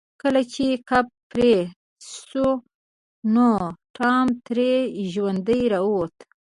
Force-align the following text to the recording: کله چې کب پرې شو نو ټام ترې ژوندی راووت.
کله 0.21 0.41
چې 0.53 0.65
کب 0.89 1.05
پرې 1.31 1.55
شو 2.27 2.49
نو 3.33 3.49
ټام 3.95 4.27
ترې 4.45 4.73
ژوندی 5.11 5.61
راووت. 5.73 6.15